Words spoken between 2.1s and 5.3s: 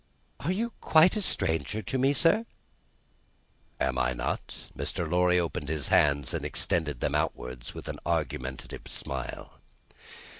sir?" "Am I not?" Mr.